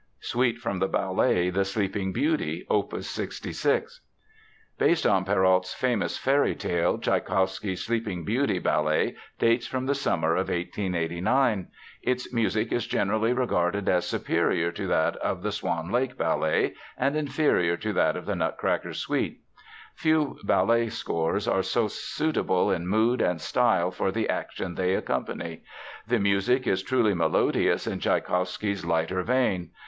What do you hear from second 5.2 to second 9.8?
Perrault's famous fairy tale, Tschaikowsky's Sleeping Beauty ballet dates